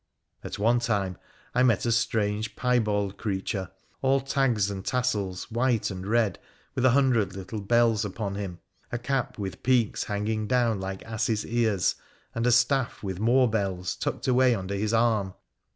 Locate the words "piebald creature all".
2.55-4.19